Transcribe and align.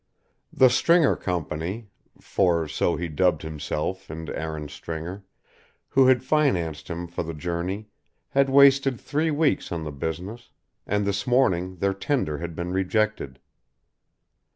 The 0.51 0.71
Stringer 0.71 1.15
Company, 1.15 1.87
for 2.19 2.67
so 2.67 2.95
he 2.95 3.07
dubbed 3.07 3.43
himself 3.43 4.09
and 4.09 4.31
Aaron 4.31 4.67
Stringer, 4.67 5.23
who 5.89 6.07
had 6.07 6.23
financed 6.23 6.87
him 6.87 7.05
for 7.05 7.21
the 7.21 7.35
journey, 7.35 7.85
had 8.29 8.49
wasted 8.49 8.99
three 8.99 9.29
weeks 9.29 9.71
on 9.71 9.83
the 9.83 9.91
business, 9.91 10.49
and 10.87 11.05
this 11.05 11.27
morning 11.27 11.75
their 11.75 11.93
tender 11.93 12.39
had 12.39 12.55
been 12.55 12.73
rejected. 12.73 13.37